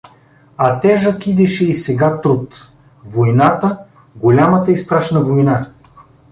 А 0.57 0.79
тежък 0.79 1.27
идеше 1.27 1.69
и 1.69 1.73
сега 1.73 2.21
труд: 2.21 2.67
войната, 3.05 3.77
голямата 4.15 4.71
и 4.71 4.77
страшна 4.77 5.21
война. 5.23 5.71